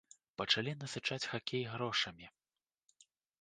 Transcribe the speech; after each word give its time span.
Пачалі 0.41 0.71
насычаць 0.83 1.17
хакей 1.33 1.63
грошамі. 1.73 2.27